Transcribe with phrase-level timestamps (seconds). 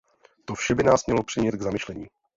[0.45, 2.07] To vše by nás mělo přimět k zamyšlení.